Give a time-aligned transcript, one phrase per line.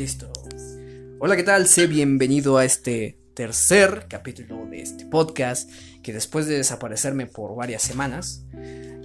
[0.00, 0.32] Listo.
[1.18, 1.66] Hola, ¿qué tal?
[1.66, 5.70] Sé bienvenido a este tercer capítulo de este podcast
[6.02, 8.46] que después de desaparecerme por varias semanas,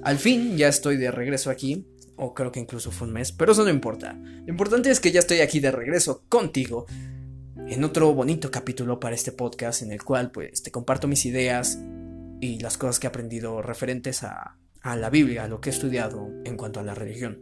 [0.03, 1.85] al fin ya estoy de regreso aquí,
[2.15, 4.13] o creo que incluso fue un mes, pero eso no importa.
[4.13, 6.85] Lo importante es que ya estoy aquí de regreso contigo
[7.67, 11.77] en otro bonito capítulo para este podcast en el cual pues te comparto mis ideas
[12.39, 15.73] y las cosas que he aprendido referentes a, a la Biblia, a lo que he
[15.73, 17.41] estudiado en cuanto a la religión.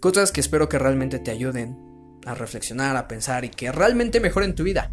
[0.00, 1.86] Cosas que espero que realmente te ayuden
[2.26, 4.92] a reflexionar, a pensar y que realmente mejoren tu vida.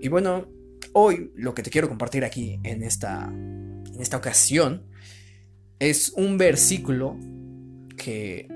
[0.00, 0.46] Y bueno,
[0.92, 4.84] hoy lo que te quiero compartir aquí en esta, en esta ocasión
[5.78, 7.16] es un versículo
[7.96, 8.48] que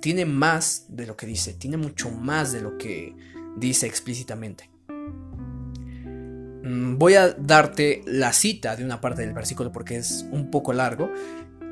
[0.00, 3.14] tiene más de lo que dice, tiene mucho más de lo que
[3.56, 4.70] dice explícitamente.
[4.88, 10.72] Mm, voy a darte la cita de una parte del versículo porque es un poco
[10.72, 11.10] largo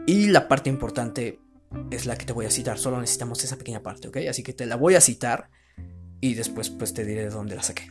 [0.06, 1.40] y la parte importante
[1.90, 4.18] es la que te voy a citar, solo necesitamos esa pequeña parte, ¿ok?
[4.28, 5.50] Así que te la voy a citar
[6.20, 7.90] y después pues te diré de dónde la saqué.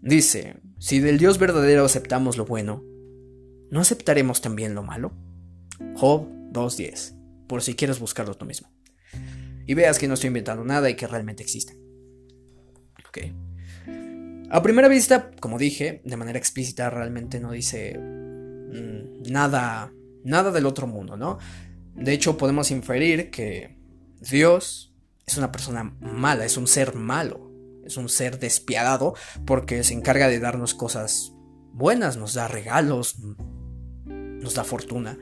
[0.00, 2.84] Dice, si del Dios verdadero aceptamos lo bueno,
[3.70, 5.12] ¿no aceptaremos también lo malo?
[5.94, 8.68] Job 2.10, por si quieres buscarlo tú mismo.
[9.66, 11.78] Y veas que no estoy inventando nada y que realmente existe.
[13.08, 13.18] Ok.
[14.50, 19.92] A primera vista, como dije, de manera explícita, realmente no dice mm, nada,
[20.24, 21.38] nada del otro mundo, ¿no?
[22.00, 23.76] De hecho, podemos inferir que
[24.20, 24.94] Dios
[25.26, 27.52] es una persona mala, es un ser malo,
[27.84, 31.32] es un ser despiadado porque se encarga de darnos cosas
[31.72, 33.18] buenas, nos da regalos,
[34.06, 35.18] nos da fortuna,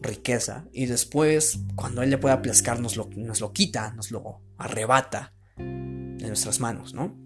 [0.00, 4.42] riqueza, y después, cuando Él le pueda aplazcar, nos lo, nos lo quita, nos lo
[4.58, 7.16] arrebata de nuestras manos, ¿no?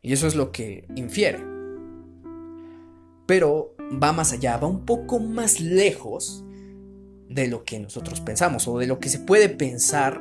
[0.00, 1.42] Y eso es lo que infiere.
[3.26, 6.44] Pero va más allá, va un poco más lejos
[7.34, 10.20] de lo que nosotros pensamos o de lo que se puede pensar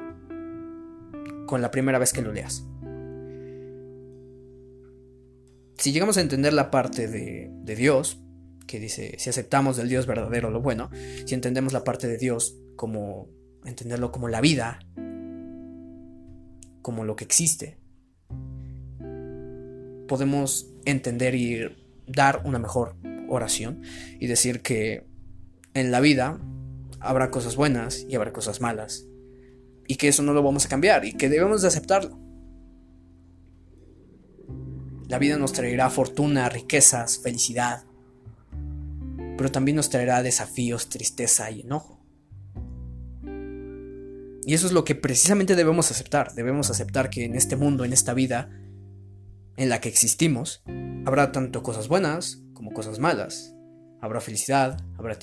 [1.46, 2.66] con la primera vez que lo leas.
[5.78, 8.20] Si llegamos a entender la parte de, Dios,
[8.66, 10.90] que dice, si aceptamos del Dios verdadero lo bueno,
[11.26, 13.28] si entendemos la parte de Dios como
[13.64, 14.80] entenderlo como la vida,
[16.82, 17.78] como lo que existe,
[20.08, 21.60] podemos entender y
[22.08, 22.96] dar una mejor
[23.30, 23.84] oración
[24.20, 25.06] y decir que
[25.76, 26.40] en la vida
[27.04, 29.06] habrá cosas buenas y habrá cosas malas.
[29.88, 32.20] Y que eso no lo vamos a cambiar y que debemos de aceptarlo.
[35.08, 37.84] La vida nos traerá fortuna, riquezas, felicidad.
[39.38, 42.00] Pero también nos traerá desafíos, tristeza y enojo.
[44.46, 46.34] Y eso es lo que precisamente debemos aceptar.
[46.34, 48.50] Debemos aceptar que en este mundo, en esta vida
[49.56, 50.64] en la que existimos,
[51.06, 53.54] habrá tanto cosas buenas como cosas malas.
[54.02, 55.18] Habrá felicidad, habrá,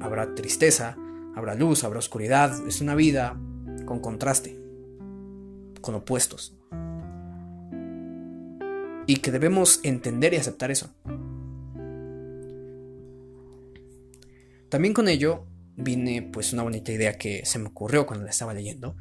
[0.00, 0.96] habrá tristeza,
[1.34, 2.66] Habrá luz, habrá oscuridad.
[2.66, 3.38] Es una vida
[3.84, 4.56] con contraste,
[5.80, 6.56] con opuestos.
[9.06, 10.94] Y que debemos entender y aceptar eso.
[14.68, 15.46] También con ello
[15.76, 18.96] vine pues una bonita idea que se me ocurrió cuando la estaba leyendo.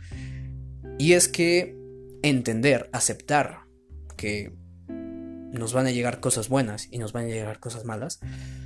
[0.99, 1.75] Y es que
[2.21, 3.61] entender, aceptar
[4.17, 4.53] que
[4.87, 8.19] nos van a llegar cosas buenas y nos van a llegar cosas malas,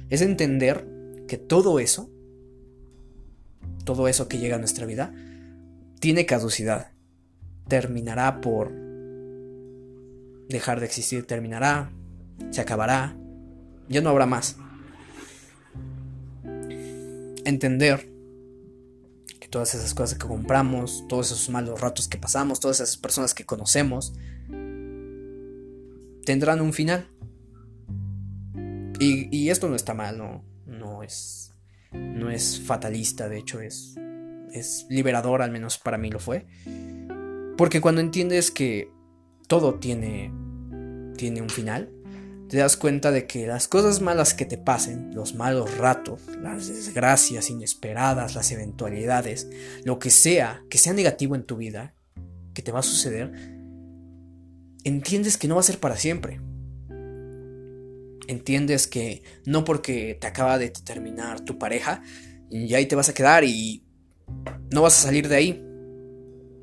[0.10, 0.88] es entender
[1.28, 2.10] que todo eso
[3.88, 5.14] todo eso que llega a nuestra vida,
[6.00, 6.92] tiene caducidad.
[7.70, 8.74] Terminará por
[10.50, 11.90] dejar de existir, terminará,
[12.52, 13.16] se acabará,
[13.88, 14.58] ya no habrá más.
[17.46, 18.12] Entender
[19.40, 23.34] que todas esas cosas que compramos, todos esos malos ratos que pasamos, todas esas personas
[23.34, 24.14] que conocemos,
[26.26, 27.08] tendrán un final.
[29.00, 31.47] Y, esto no está mal, no, no es
[31.92, 33.96] no es fatalista, de hecho es,
[34.52, 36.46] es liberador, al menos para mí lo fue.
[37.58, 38.92] Porque cuando entiendes que
[39.48, 40.32] todo tiene,
[41.18, 41.92] tiene un final,
[42.50, 46.68] te das cuenta de que las cosas malas que te pasen, los malos ratos, las
[46.68, 49.50] desgracias inesperadas, las eventualidades,
[49.84, 51.94] lo que sea, que sea negativo en tu vida,
[52.54, 53.32] que te va a suceder,
[54.84, 56.40] entiendes que no va a ser para siempre
[58.28, 62.04] entiendes que no porque te acaba de terminar tu pareja
[62.50, 63.84] y ahí te vas a quedar y
[64.72, 65.64] no vas a salir de ahí.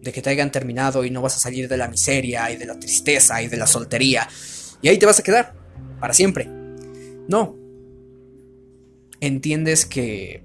[0.03, 2.67] De que te hayan terminado y no vas a salir de la miseria y de
[2.67, 4.29] la tristeza y de la soltería.
[4.83, 5.55] Y ahí te vas a quedar
[5.99, 6.47] para siempre.
[7.27, 7.57] No.
[9.21, 10.45] Entiendes que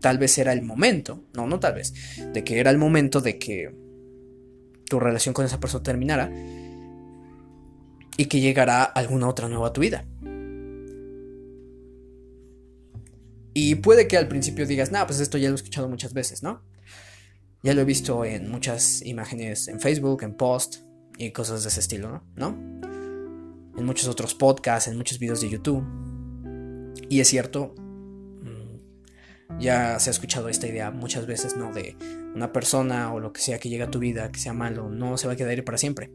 [0.00, 1.92] tal vez era el momento, no, no tal vez,
[2.32, 3.74] de que era el momento de que
[4.86, 6.30] tu relación con esa persona terminara
[8.18, 10.04] y que llegará alguna otra nueva a tu vida.
[13.54, 16.42] Y puede que al principio digas, no, pues esto ya lo he escuchado muchas veces,
[16.42, 16.62] ¿no?
[17.62, 20.78] Ya lo he visto en muchas imágenes en Facebook, en post
[21.16, 22.48] y cosas de ese estilo, ¿no?
[23.76, 25.84] En muchos otros podcasts, en muchos videos de YouTube.
[27.08, 31.72] Y es cierto, mm, ya se ha escuchado esta idea muchas veces, ¿no?
[31.72, 31.96] De
[32.34, 35.16] una persona o lo que sea que llega a tu vida, que sea malo, no
[35.16, 36.10] se va a quedar ahí para siempre.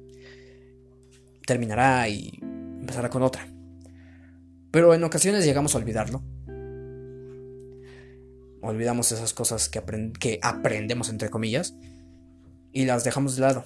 [1.45, 3.47] Terminará y empezará con otra.
[4.71, 6.23] Pero en ocasiones llegamos a olvidarlo.
[8.61, 9.81] Olvidamos esas cosas que,
[10.19, 11.75] que aprendemos, entre comillas,
[12.71, 13.65] y las dejamos de lado.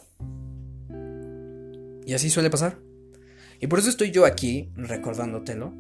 [2.06, 2.80] Y así suele pasar.
[3.60, 5.74] Y por eso estoy yo aquí recordándotelo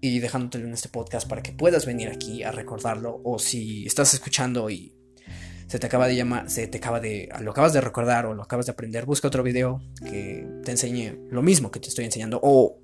[0.00, 4.14] y dejándotelo en este podcast para que puedas venir aquí a recordarlo o si estás
[4.14, 4.94] escuchando y
[5.70, 8.42] se te acaba de llamar, se te acaba de, lo acabas de recordar o lo
[8.42, 12.40] acabas de aprender, busca otro video que te enseñe lo mismo que te estoy enseñando
[12.42, 12.80] o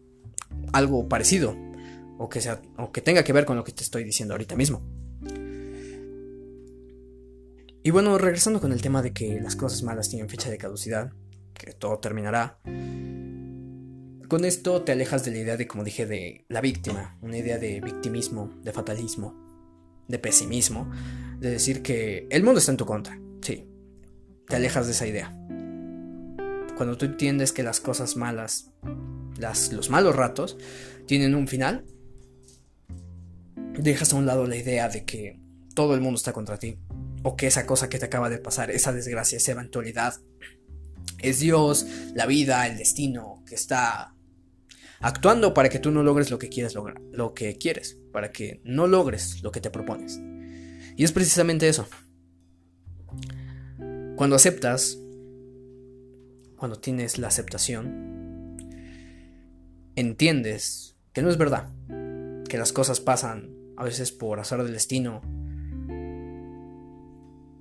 [0.72, 1.56] algo parecido
[2.16, 4.54] o que sea o que tenga que ver con lo que te estoy diciendo ahorita
[4.54, 4.88] mismo.
[7.82, 11.10] Y bueno, regresando con el tema de que las cosas malas tienen fecha de caducidad,
[11.54, 12.60] que todo terminará.
[14.28, 17.58] Con esto te alejas de la idea de, como dije, de la víctima, una idea
[17.58, 19.45] de victimismo, de fatalismo,
[20.08, 20.90] de pesimismo,
[21.38, 23.18] de decir que el mundo está en tu contra.
[23.42, 23.66] Sí,
[24.48, 25.36] te alejas de esa idea.
[26.76, 28.70] Cuando tú entiendes que las cosas malas,
[29.38, 30.58] las, los malos ratos,
[31.06, 31.84] tienen un final,
[33.78, 35.40] dejas a un lado la idea de que
[35.74, 36.78] todo el mundo está contra ti,
[37.22, 40.14] o que esa cosa que te acaba de pasar, esa desgracia, esa eventualidad,
[41.18, 44.15] es Dios, la vida, el destino que está
[45.00, 48.60] actuando para que tú no logres lo que quieres lograr, lo que quieres, para que
[48.64, 50.20] no logres lo que te propones.
[50.96, 51.86] Y es precisamente eso.
[54.16, 54.98] Cuando aceptas,
[56.56, 58.56] cuando tienes la aceptación,
[59.94, 61.68] entiendes que no es verdad,
[62.48, 65.20] que las cosas pasan a veces por azar del destino,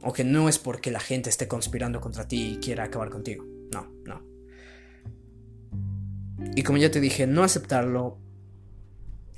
[0.01, 3.54] o que no es porque la gente esté conspirando contra ti y quiera acabar contigo.
[6.55, 8.19] Y como ya te dije, no aceptarlo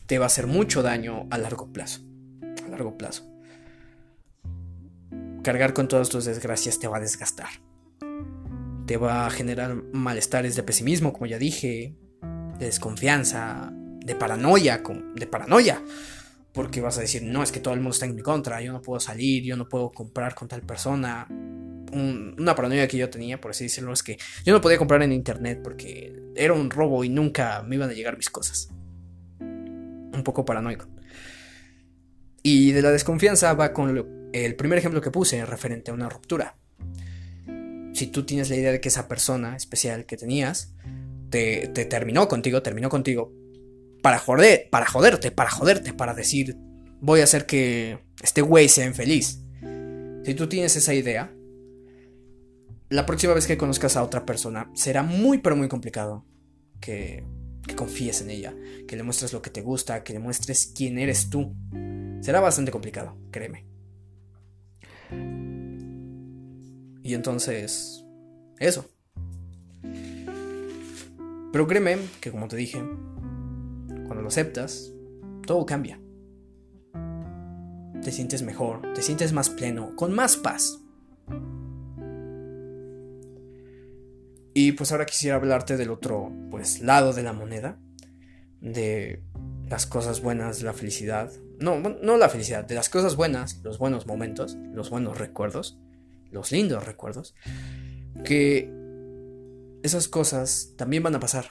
[0.06, 2.02] te va a hacer mucho daño a largo plazo.
[2.66, 3.38] A largo plazo
[5.48, 7.48] cargar con todas tus desgracias te va a desgastar.
[8.86, 11.96] Te va a generar malestares de pesimismo, como ya dije,
[12.60, 14.84] de desconfianza, de paranoia,
[15.16, 15.82] de paranoia.
[16.52, 18.74] Porque vas a decir, no, es que todo el mundo está en mi contra, yo
[18.74, 21.26] no puedo salir, yo no puedo comprar con tal persona.
[21.30, 25.14] una paranoia que yo tenía, por así decirlo, es que yo no podía comprar en
[25.14, 28.70] internet porque era un robo y nunca me iban a llegar mis cosas.
[29.40, 30.88] Un poco paranoico.
[32.44, 36.10] Y de la desconfianza va con lo, el primer ejemplo que puse referente a una
[36.10, 36.56] ruptura.
[37.94, 40.74] Si tú tienes la idea de que esa persona especial que tenías
[41.30, 43.34] te, terminó contigo, terminó contigo
[44.02, 46.56] para joder, para joderte, para joderte, para decir
[47.00, 49.42] voy a hacer que este güey sea infeliz.
[50.24, 51.34] Si tú tienes esa idea,
[52.90, 56.26] la próxima vez que conozcas a otra persona será muy pero muy complicado
[56.80, 57.26] que,
[57.68, 58.56] que confíes en ella,
[58.88, 61.54] que le muestres lo que te gusta, que le muestres quién eres tú.
[62.22, 63.68] Será bastante complicado, créeme.
[67.04, 68.06] Y entonces,
[68.60, 68.90] eso.
[71.52, 72.80] Pero créeme que como te dije,
[74.06, 74.92] cuando lo aceptas,
[75.46, 76.00] todo cambia.
[78.02, 80.82] Te sientes mejor, te sientes más pleno, con más paz.
[84.60, 87.78] Y pues ahora quisiera hablarte del otro pues lado de la moneda,
[88.60, 89.22] de
[89.70, 94.08] las cosas buenas, la felicidad, no, no la felicidad, de las cosas buenas, los buenos
[94.08, 95.78] momentos, los buenos recuerdos,
[96.32, 97.36] los lindos recuerdos,
[98.26, 98.74] que
[99.84, 101.50] esas cosas también van a pasar.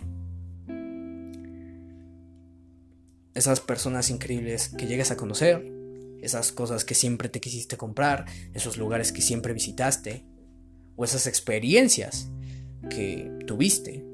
[3.34, 5.64] Esas personas increíbles que llegas a conocer,
[6.22, 10.26] esas cosas que siempre te quisiste comprar, esos lugares que siempre visitaste,
[10.96, 12.32] o esas experiencias
[12.88, 14.04] que tuviste,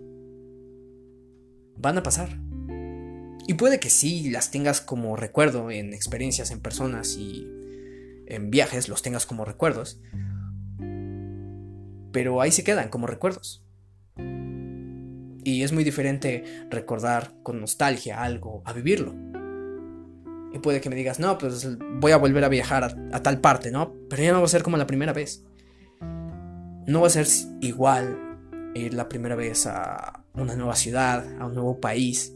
[1.77, 2.39] van a pasar.
[3.47, 7.49] Y puede que sí las tengas como recuerdo en experiencias, en personas y
[8.27, 10.01] en viajes, los tengas como recuerdos.
[12.13, 13.65] Pero ahí se quedan como recuerdos.
[15.45, 19.15] Y es muy diferente recordar con nostalgia algo a vivirlo.
[20.55, 21.67] Y puede que me digas, no, pues
[21.99, 23.95] voy a volver a viajar a, tal parte, ¿no?
[24.09, 25.45] Pero ya no va a ser como la primera vez.
[26.87, 27.27] No va a ser
[27.61, 28.32] igual
[28.75, 32.33] ir la primera vez a una nueva ciudad, a un nuevo país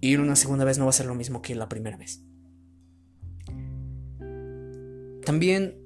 [0.00, 2.22] ir una segunda vez no va a ser lo mismo que la primera vez.
[5.24, 5.76] También,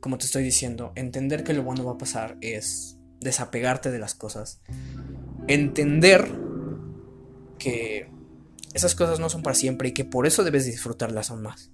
[0.00, 4.14] como te estoy diciendo, entender que lo bueno va a pasar es desapegarte de las
[4.14, 4.60] cosas.
[5.48, 6.28] Entender
[7.58, 8.08] que
[8.74, 11.72] esas cosas no son para siempre y que por eso debes disfrutarlas aún más.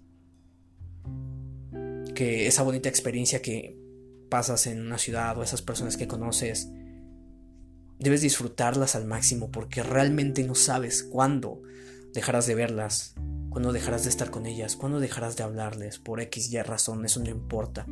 [2.14, 3.76] que esa bonita experiencia que
[4.34, 6.68] pasas en una ciudad o esas personas que conoces,
[8.00, 11.62] debes disfrutarlas al máximo porque realmente no sabes cuándo
[12.12, 13.14] dejarás de verlas,
[13.48, 17.20] cuándo dejarás de estar con ellas, cuándo dejarás de hablarles por X y razón, eso
[17.20, 17.86] no importa.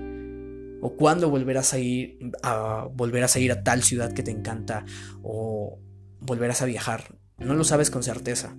[0.80, 4.84] O cuándo volverás a ir a volverás a ir a tal ciudad que te encanta
[5.22, 5.78] o
[6.18, 8.56] volverás a viajar, no lo sabes con certeza.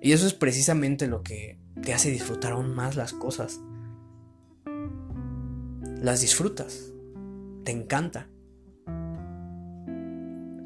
[0.00, 3.58] Y eso es precisamente lo que te hace disfrutar aún más las cosas.
[6.00, 6.92] Las disfrutas,
[7.64, 8.28] te encanta.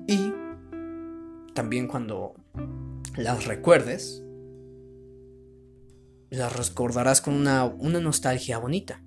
[0.06, 0.32] Y
[1.54, 2.34] también cuando
[3.16, 4.22] las recuerdes,
[6.30, 9.02] las recordarás con una, una nostalgia bonita.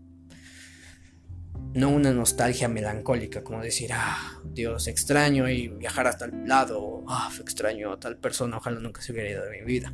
[1.73, 7.31] No una nostalgia melancólica, como decir, ah, Dios, extraño y viajar hasta el lado, ah,
[7.41, 9.93] extraño a tal persona, ojalá nunca se hubiera ido de mi vida.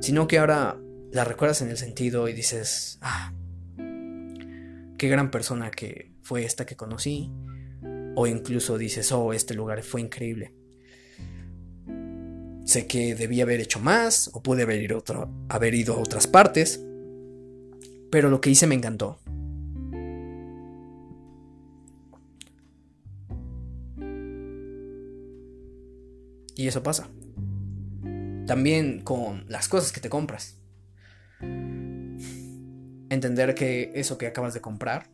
[0.00, 0.78] Sino que ahora
[1.12, 3.32] la recuerdas en el sentido y dices, ah,
[5.02, 7.28] qué gran persona que fue esta que conocí.
[8.14, 10.54] O incluso dices, oh, este lugar fue increíble.
[12.64, 15.02] Sé que debía haber hecho más o pude haber, ido
[15.48, 16.80] haber ido a otras partes,
[18.12, 19.18] pero lo que hice me encantó.
[26.54, 27.10] Y eso pasa.
[28.46, 30.60] También con las cosas que te compras.
[33.12, 35.10] Entender que eso que acabas de comprar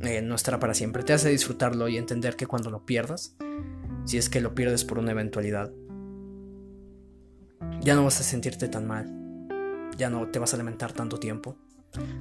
[0.00, 1.02] eh, no estará para siempre.
[1.02, 3.36] Te hace disfrutarlo y entender que cuando lo pierdas,
[4.04, 5.72] si es que lo pierdes por una eventualidad,
[7.80, 9.06] ya no vas a sentirte tan mal.
[9.96, 11.56] Ya no te vas a lamentar tanto tiempo.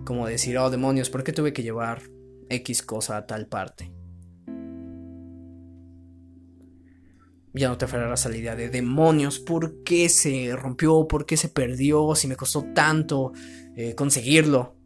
[0.05, 2.03] Como decir, oh demonios, ¿por qué tuve que llevar
[2.47, 3.91] X cosa a tal parte?
[7.53, 11.07] ya no te aferrarás a la idea de demonios, ¿por qué se rompió?
[11.07, 12.13] ¿Por qué se perdió?
[12.13, 13.33] Si me costó tanto
[13.75, 14.76] eh, conseguirlo.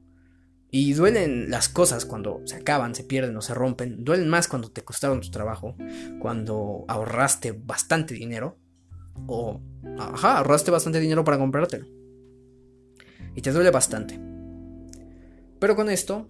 [0.71, 4.03] Y duelen las cosas cuando se acaban, se pierden o se rompen.
[4.03, 5.75] Duelen más cuando te costaron tu trabajo,
[6.19, 8.57] cuando ahorraste bastante dinero.
[9.27, 9.61] O,
[9.99, 11.85] ajá, ahorraste bastante dinero para comprártelo.
[13.35, 14.17] Y te duele bastante.
[15.59, 16.29] Pero con esto,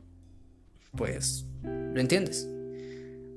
[0.95, 2.47] pues, lo entiendes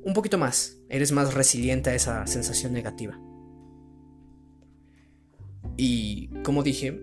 [0.05, 3.19] un poquito más, eres más resiliente a esa sensación negativa.
[5.77, 7.01] Y como dije,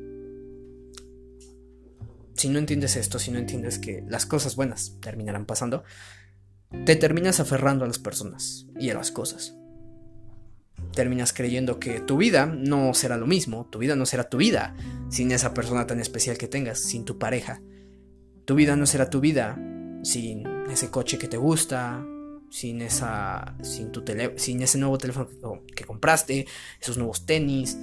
[2.35, 5.83] si no entiendes esto, si no entiendes que las cosas buenas terminarán pasando,
[6.85, 9.55] te terminas aferrando a las personas y a las cosas.
[10.93, 14.75] Terminas creyendo que tu vida no será lo mismo, tu vida no será tu vida
[15.09, 17.61] sin esa persona tan especial que tengas, sin tu pareja.
[18.45, 19.57] Tu vida no será tu vida
[20.03, 22.03] sin ese coche que te gusta,
[22.49, 25.29] sin esa sin tu tele, sin ese nuevo teléfono
[25.75, 26.45] que, compraste,
[26.81, 27.77] esos nuevos tenis,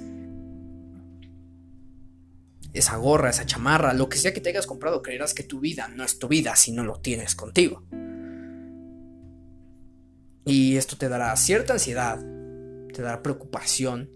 [2.73, 5.87] esa gorra, esa chamarra, lo que sea que te hayas comprado, creerás que tu vida
[5.87, 7.83] no es tu vida si no lo tienes contigo.
[10.45, 12.19] Y esto te dará cierta ansiedad,
[12.93, 14.09] te dará preocupación,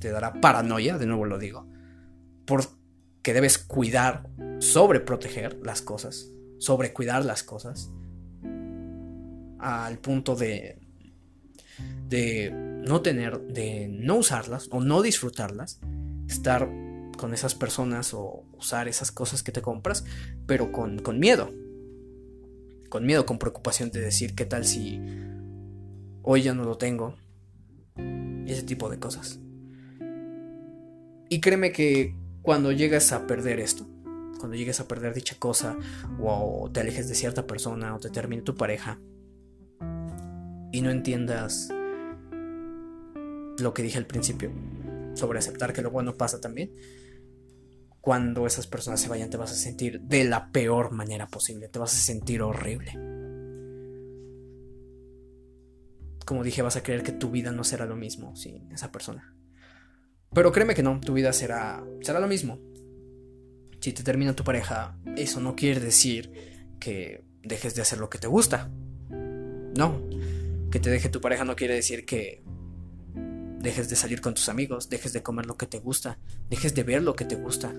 [0.00, 1.66] te dará paranoia, de nuevo lo digo,
[2.44, 7.90] porque debes cuidar, sobreproteger las cosas, sobrecuidar las cosas
[9.58, 10.78] al punto de,
[12.08, 15.80] de no tener, de no usarlas o no disfrutarlas,
[16.28, 16.68] estar
[17.16, 20.04] con esas personas o usar esas cosas que te compras,
[20.46, 21.50] pero con, con miedo.
[22.88, 25.00] Con miedo, con preocupación de decir qué tal si
[26.22, 27.16] hoy ya no lo tengo.
[28.46, 29.40] Ese tipo de cosas.
[31.28, 33.86] Y créeme que cuando llegas a perder esto,
[34.38, 35.76] cuando llegues a perder dicha cosa,
[36.20, 39.00] o te alejes de cierta persona, o te termine tu pareja,
[40.70, 41.68] y no entiendas
[43.58, 44.50] lo que dije al principio
[45.14, 46.72] sobre aceptar que lo bueno pasa también,
[48.04, 51.78] cuando esas personas se vayan te vas a sentir de la peor manera posible, te
[51.78, 52.92] vas a sentir horrible.
[56.26, 59.34] Como dije, vas a creer que tu vida no será lo mismo sin esa persona.
[60.34, 62.60] Pero créeme que no, tu vida será, será lo mismo.
[63.80, 66.30] Si te termina tu pareja, eso no quiere decir
[66.78, 68.70] que dejes de hacer lo que te gusta.
[69.08, 70.06] No,
[70.70, 72.44] que te deje tu pareja no quiere decir que
[73.60, 76.18] dejes de salir con tus amigos, dejes de comer lo que te gusta,
[76.50, 77.72] dejes de ver lo que te gusta,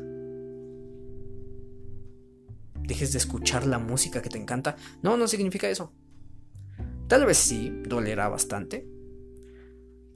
[2.87, 4.75] dejes de escuchar la música que te encanta.
[5.01, 5.93] No, no significa eso.
[7.07, 8.87] Tal vez sí, dolerá bastante,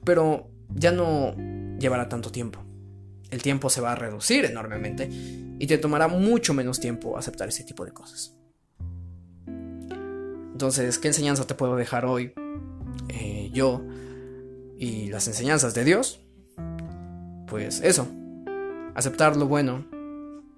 [0.03, 1.35] pero ya no
[1.79, 2.59] llevará tanto tiempo.
[3.29, 5.07] El tiempo se va a reducir enormemente
[5.59, 8.35] y te tomará mucho menos tiempo aceptar ese tipo de cosas.
[10.51, 12.33] Entonces, ¿qué enseñanza te puedo dejar hoy?
[13.07, 13.85] Eh, yo
[14.77, 16.21] y las enseñanzas de Dios,
[17.47, 18.07] pues eso,
[18.95, 19.85] aceptar lo bueno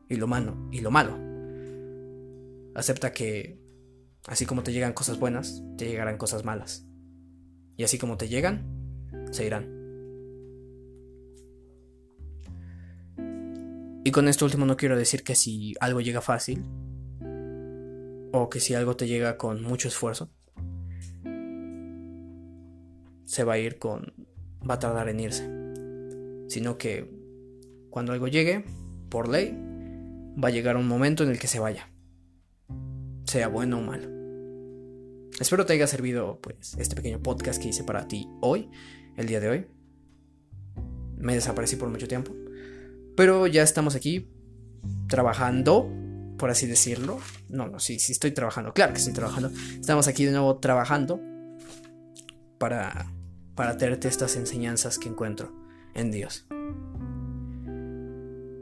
[0.07, 1.30] y lo malo y lo malo.
[2.73, 3.59] Acepta que
[4.27, 6.85] así como te llegan cosas buenas, te llegarán cosas malas.
[7.77, 8.65] Y así como te llegan,
[9.31, 9.81] se irán.
[14.03, 16.65] Y con esto último no quiero decir que si algo llega fácil,
[18.31, 20.31] o que si algo te llega con mucho esfuerzo,
[23.25, 24.13] se va a ir con...
[24.67, 25.49] va a tardar en irse.
[26.47, 27.09] Sino que
[27.89, 28.65] cuando algo llegue,
[29.09, 29.55] por ley,
[30.41, 31.90] va a llegar un momento en el que se vaya.
[33.31, 34.09] Sea bueno o malo.
[35.39, 38.69] Espero te haya servido pues este pequeño podcast que hice para ti hoy,
[39.15, 39.67] el día de hoy.
[41.15, 42.33] Me desaparecí por mucho tiempo.
[43.15, 44.29] Pero ya estamos aquí
[45.07, 45.89] trabajando,
[46.37, 47.21] por así decirlo.
[47.47, 48.73] No, no, sí, sí estoy trabajando.
[48.73, 49.49] Claro que estoy trabajando.
[49.79, 51.21] Estamos aquí de nuevo trabajando
[52.57, 53.13] para,
[53.55, 55.55] para estas enseñanzas que encuentro
[55.95, 56.47] en Dios.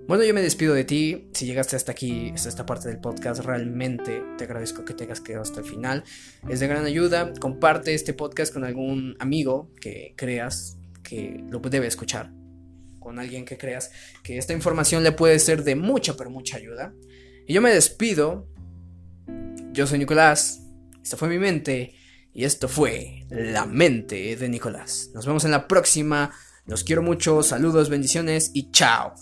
[0.09, 1.29] Bueno, yo me despido de ti.
[1.35, 5.21] Si llegaste hasta aquí, hasta esta parte del podcast, realmente te agradezco que te hayas
[5.21, 6.03] quedado hasta el final.
[6.49, 7.31] Es de gran ayuda.
[7.39, 12.31] Comparte este podcast con algún amigo que creas que lo debe escuchar.
[12.97, 13.91] Con alguien que creas
[14.23, 16.91] que esta información le puede ser de mucha, pero mucha ayuda.
[17.45, 18.47] Y yo me despido.
[19.73, 20.63] Yo soy Nicolás.
[21.03, 21.93] Esta fue mi mente.
[22.33, 25.11] Y esto fue La mente de Nicolás.
[25.13, 26.31] Nos vemos en la próxima.
[26.65, 27.43] Los quiero mucho.
[27.43, 29.13] Saludos, bendiciones y chao.